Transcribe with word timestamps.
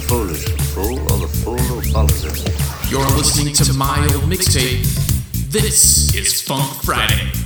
foolish, 0.00 0.44
fool 0.74 0.98
or 1.12 1.18
the 1.18 1.28
fool 1.28 1.58
who 1.58 1.80
follows? 1.92 2.90
You're 2.90 3.00
listening 3.16 3.54
to 3.54 3.72
my 3.72 3.98
old 4.14 4.24
mixtape. 4.24 4.84
This 5.50 6.14
is 6.14 6.42
Funk 6.42 6.82
Friday. 6.82 7.45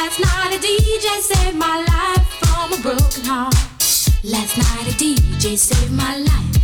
Last 0.00 0.20
night 0.20 0.54
a 0.54 0.58
DJ 0.60 1.06
saved 1.20 1.56
my 1.56 1.84
life 1.88 2.24
from 2.38 2.72
a 2.72 2.76
broken 2.80 3.24
heart. 3.24 3.52
Last 4.22 4.56
night 4.56 4.86
a 4.86 4.94
DJ 4.94 5.58
saved 5.58 5.90
my 5.90 6.18
life. 6.18 6.54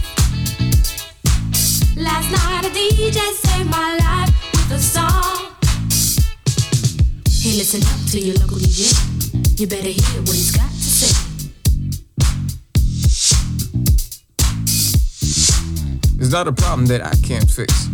Last 1.97 2.31
night 2.31 2.65
a 2.65 2.71
DJ 2.71 3.19
saved 3.33 3.69
my 3.69 3.97
life 3.99 4.31
with 4.53 4.71
a 4.71 4.79
song. 4.79 5.51
Hey, 7.43 7.59
listen 7.59 7.83
up 7.83 8.09
to 8.13 8.21
your 8.21 8.37
local 8.37 8.59
DJ. 8.59 8.95
You 9.59 9.67
better 9.67 9.89
hear 9.89 10.21
what 10.21 10.37
he's 10.37 10.53
got 10.53 10.71
to 10.71 10.83
say. 11.01 11.13
It's 16.21 16.31
not 16.31 16.47
a 16.47 16.53
problem 16.53 16.87
that 16.87 17.05
I 17.05 17.17
can't 17.27 17.51
fix. 17.51 17.94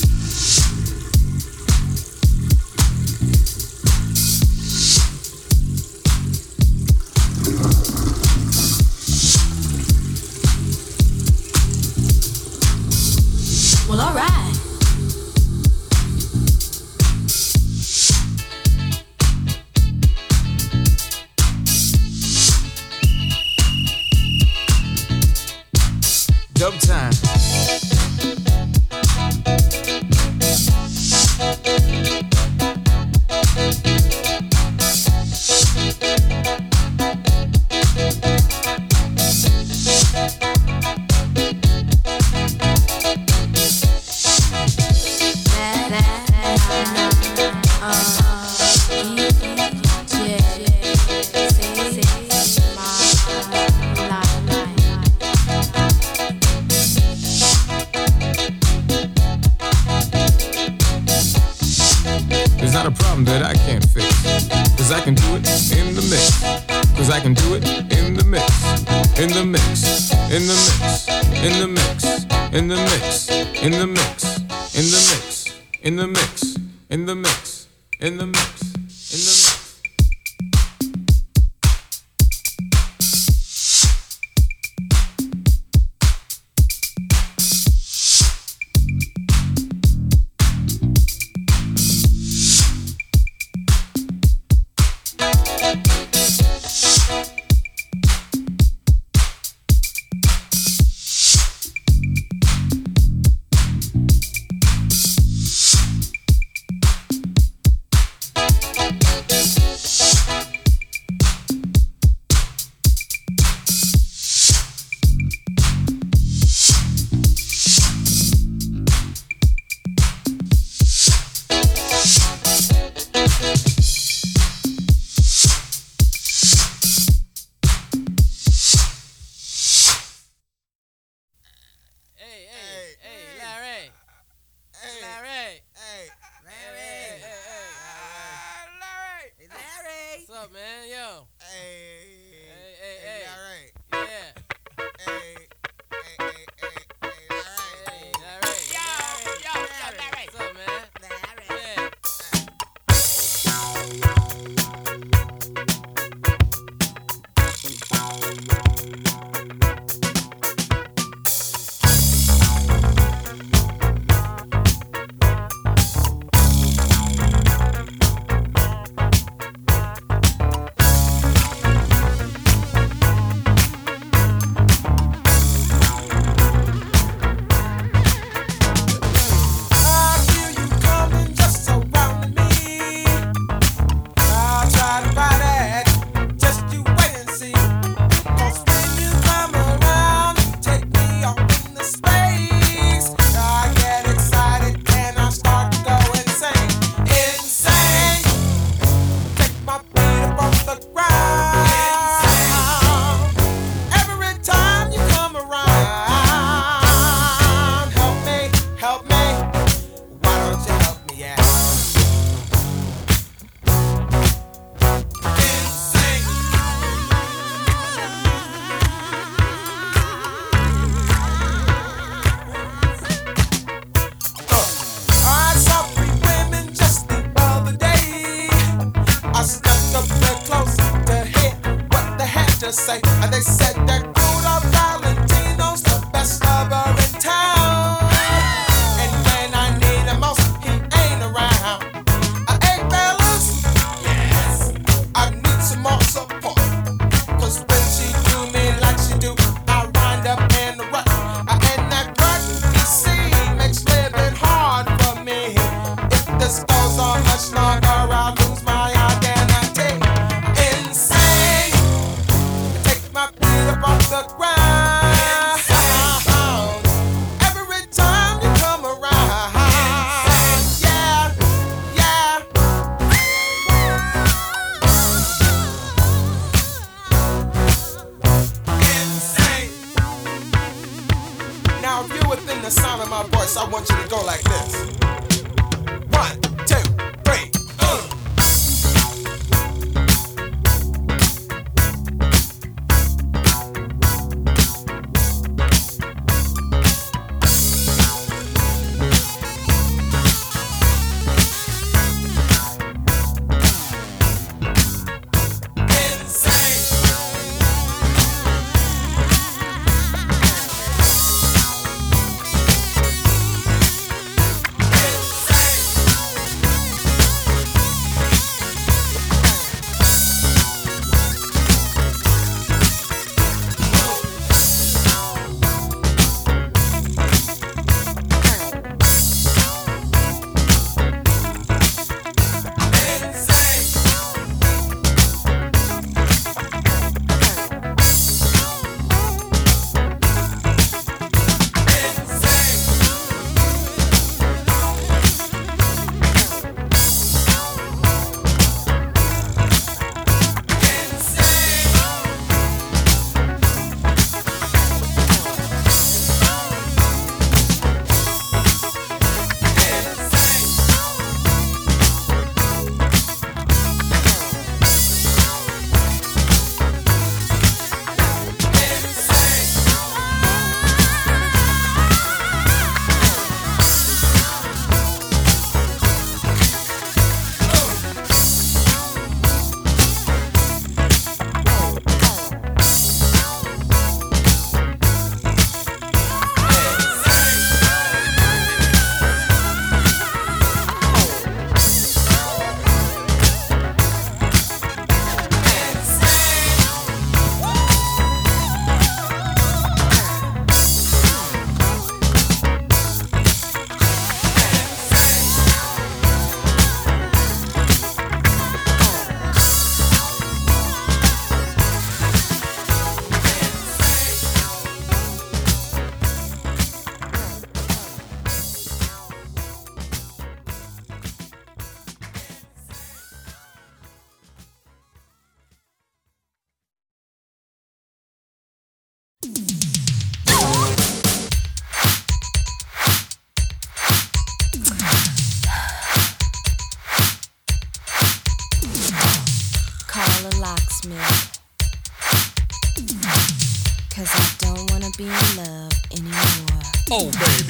I 283.57 283.65
want 283.65 283.89
you 283.89 283.97
to 283.97 284.07
go 284.07 284.21
like 284.23 284.41
this. 284.43 285.00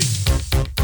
Oh, 0.04 0.81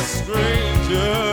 a 0.00 0.02
stranger. 0.02 1.29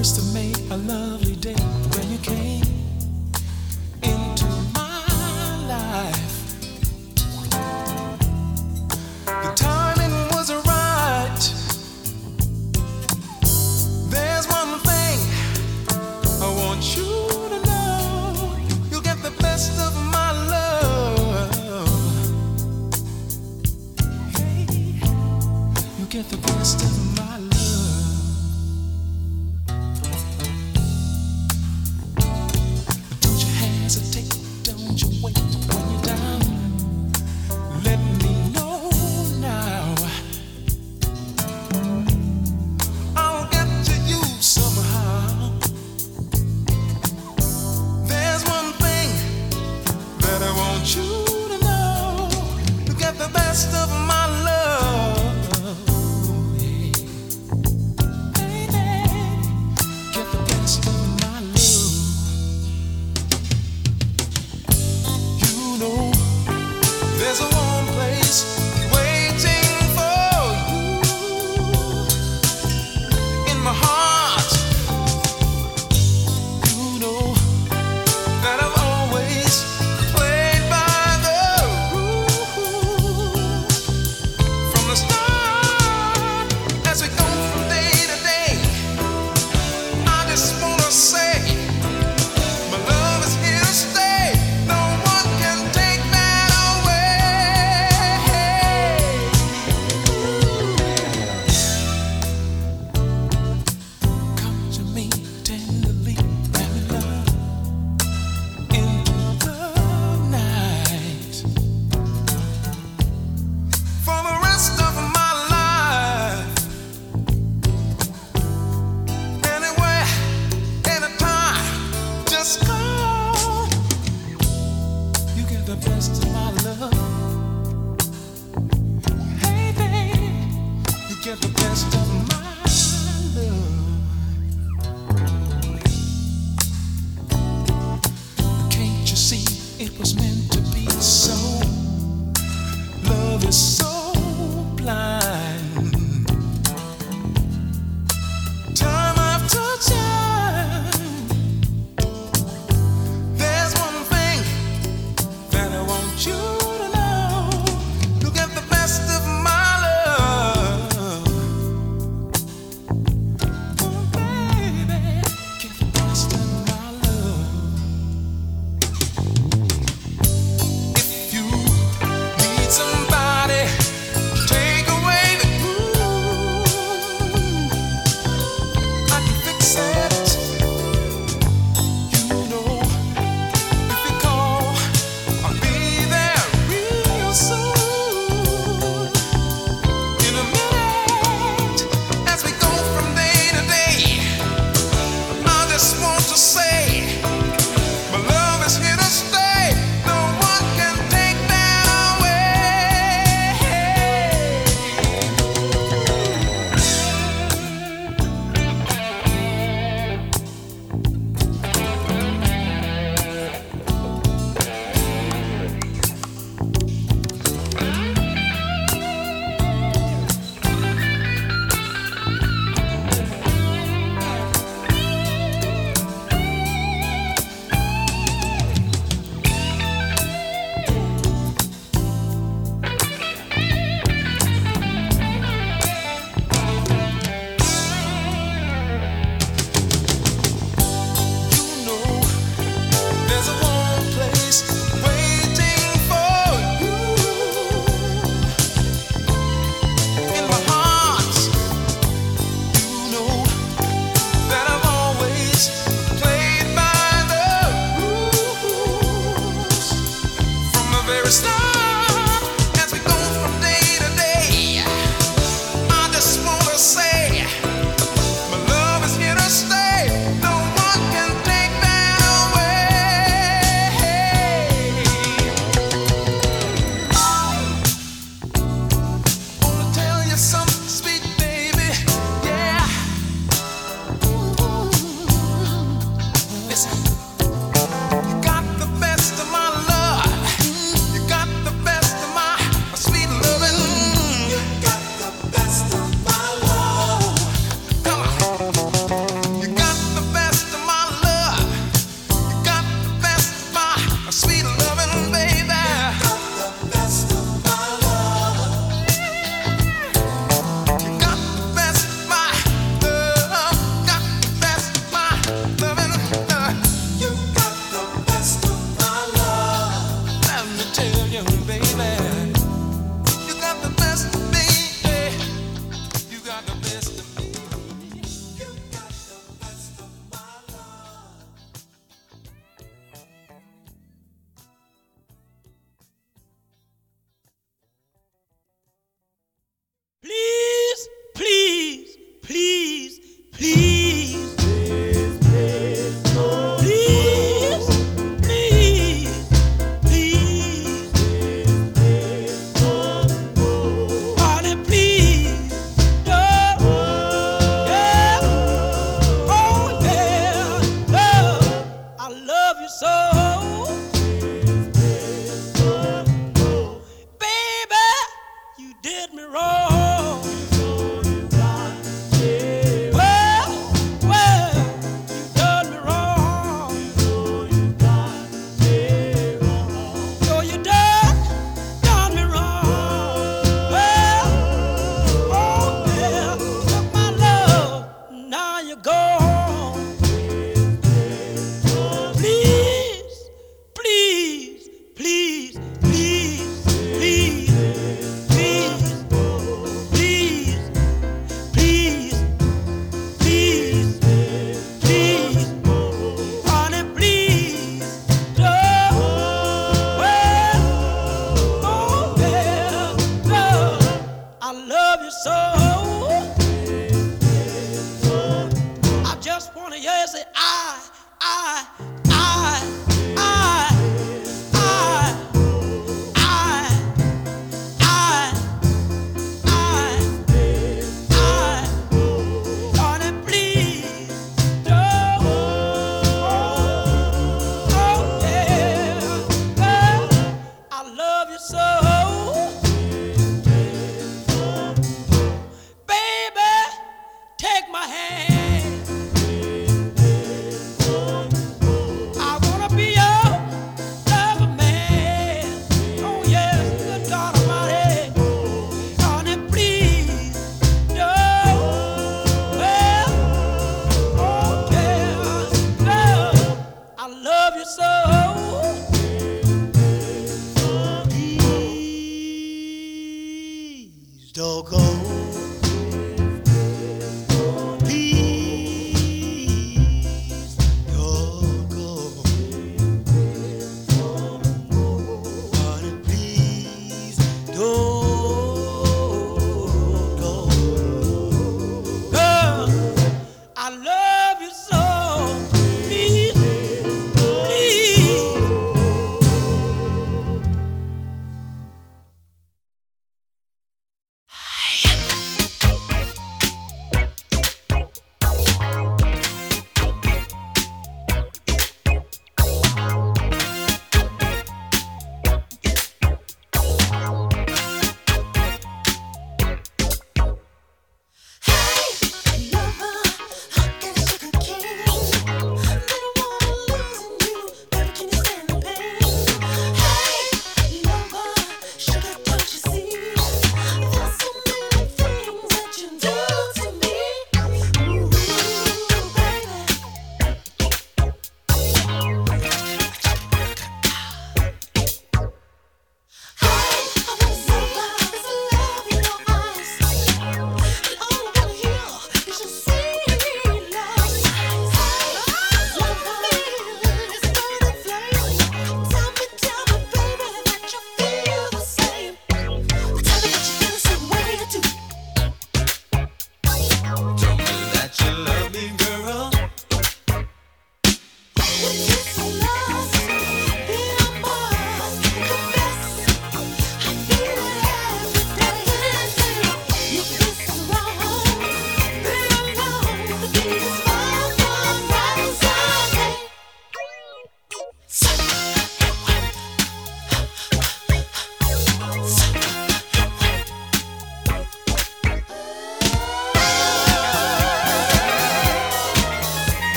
first 0.00 0.32
make 0.32 0.56
a 0.70 0.76
lovely 0.78 1.36
day 1.36 1.60
when 1.92 2.10
you 2.10 2.18
came. 2.20 2.59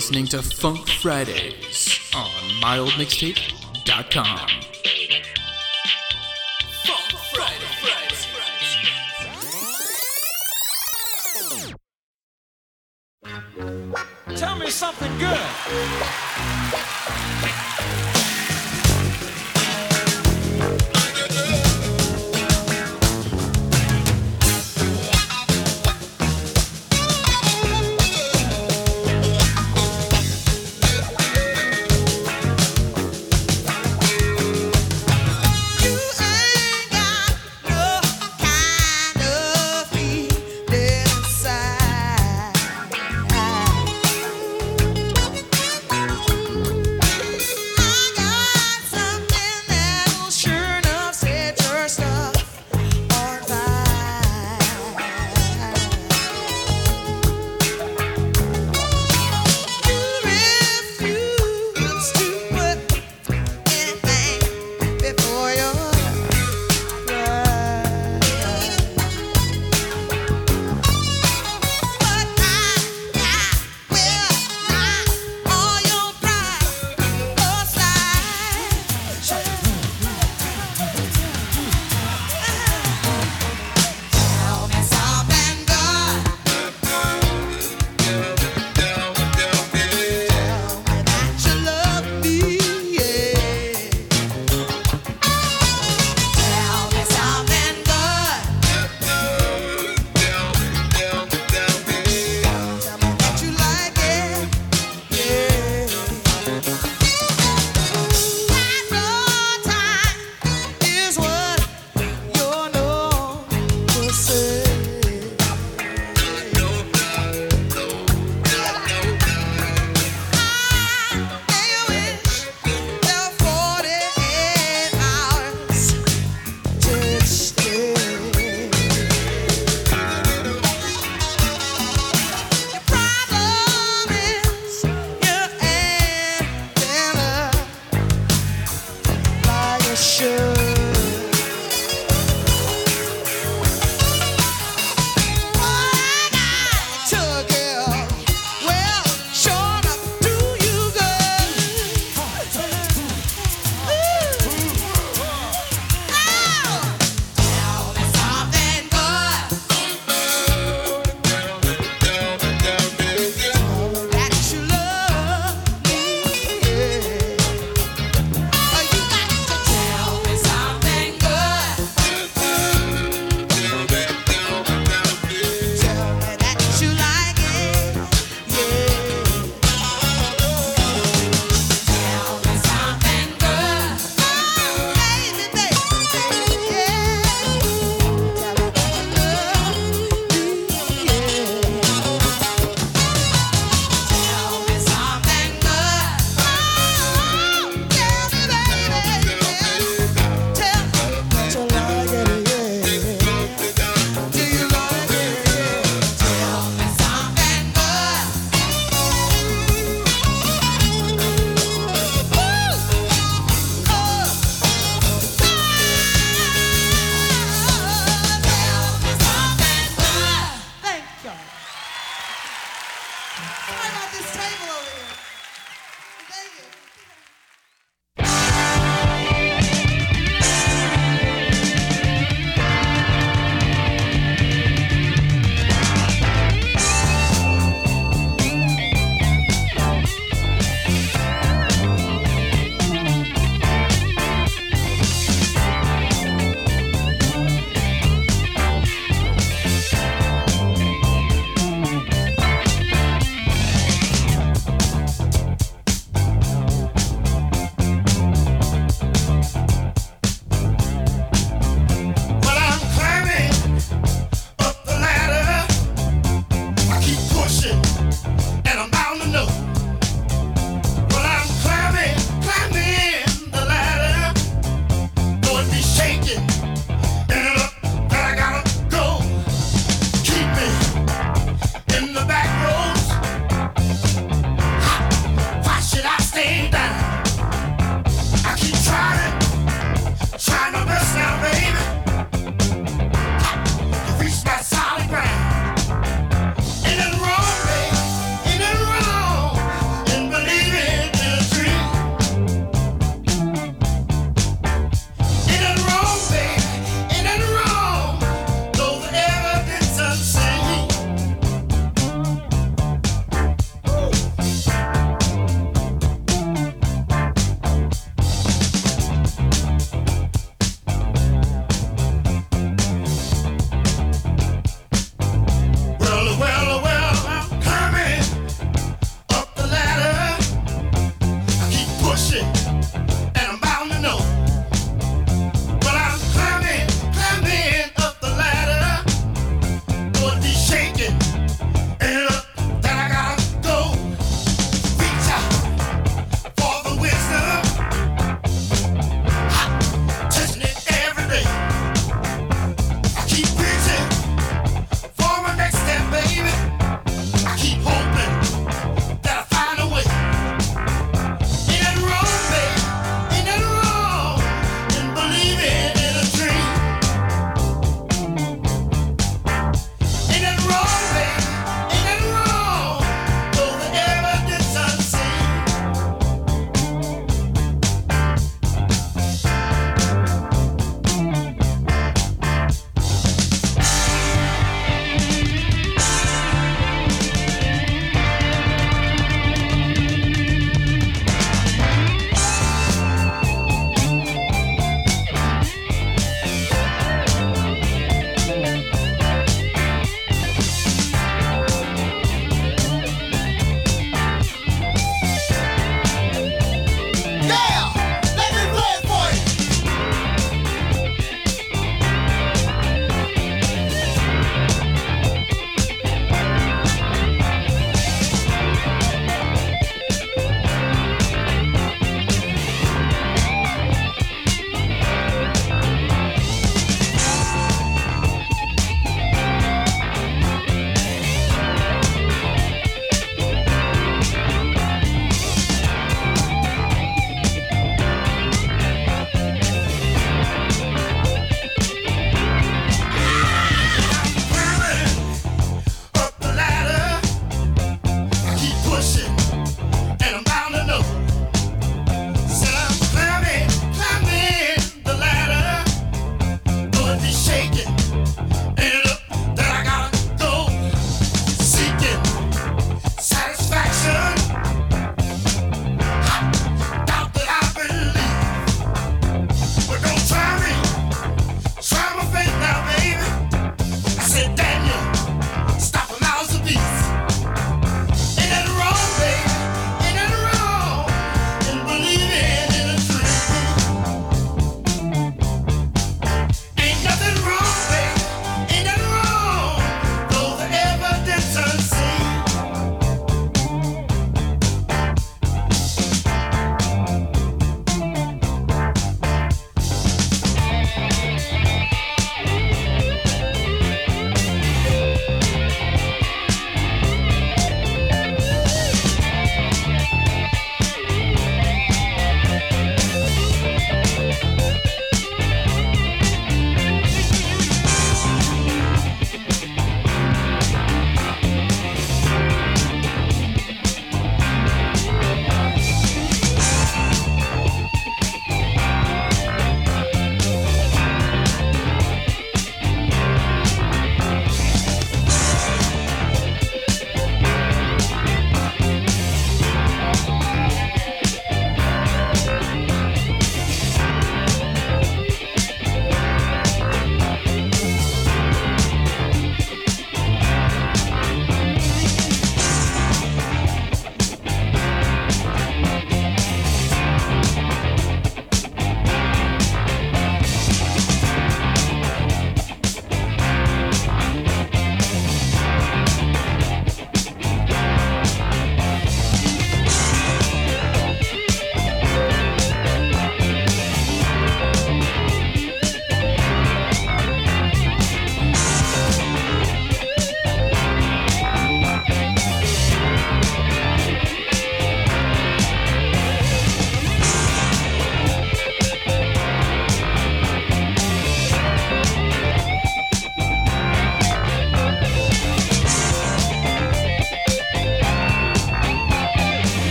listening 0.00 0.24
to 0.24 0.40
Funk 0.40 0.88
Fridays 0.88 2.00
on 2.16 2.30
mildmixtape.com. 2.62 4.48
Tell 14.36 14.56
me 14.56 14.70
something 14.70 15.18
good. 15.18 15.99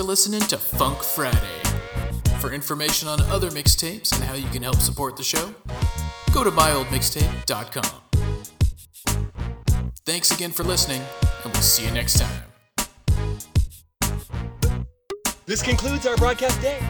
for 0.00 0.04
listening 0.04 0.40
to 0.40 0.56
Funk 0.56 1.02
Friday. 1.02 1.60
For 2.40 2.54
information 2.54 3.06
on 3.06 3.20
other 3.24 3.50
mixtapes 3.50 4.14
and 4.14 4.24
how 4.24 4.32
you 4.32 4.48
can 4.48 4.62
help 4.62 4.76
support 4.76 5.14
the 5.14 5.22
show, 5.22 5.54
go 6.32 6.42
to 6.42 6.50
myoldmixtape.com. 6.50 8.00
Thanks 10.06 10.30
again 10.30 10.52
for 10.52 10.62
listening, 10.62 11.02
and 11.44 11.52
we'll 11.52 11.62
see 11.62 11.84
you 11.84 11.90
next 11.90 12.18
time. 12.18 12.44
This 15.44 15.62
concludes 15.62 16.06
our 16.06 16.16
broadcast 16.16 16.62
day. 16.62 16.80